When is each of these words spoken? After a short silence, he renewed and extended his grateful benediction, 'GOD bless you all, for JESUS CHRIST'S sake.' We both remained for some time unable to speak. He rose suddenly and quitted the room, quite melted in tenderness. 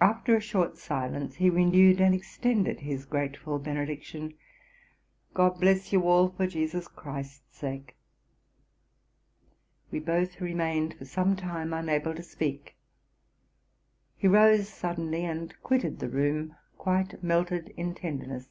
After 0.00 0.36
a 0.36 0.40
short 0.40 0.76
silence, 0.78 1.34
he 1.34 1.50
renewed 1.50 2.00
and 2.00 2.14
extended 2.14 2.78
his 2.78 3.04
grateful 3.04 3.58
benediction, 3.58 4.34
'GOD 5.34 5.58
bless 5.58 5.92
you 5.92 6.06
all, 6.06 6.28
for 6.28 6.46
JESUS 6.46 6.86
CHRIST'S 6.86 7.42
sake.' 7.58 7.96
We 9.90 9.98
both 9.98 10.40
remained 10.40 10.94
for 10.94 11.04
some 11.04 11.34
time 11.34 11.72
unable 11.72 12.14
to 12.14 12.22
speak. 12.22 12.76
He 14.16 14.28
rose 14.28 14.68
suddenly 14.68 15.24
and 15.24 15.52
quitted 15.64 15.98
the 15.98 16.08
room, 16.10 16.54
quite 16.78 17.20
melted 17.20 17.70
in 17.76 17.96
tenderness. 17.96 18.46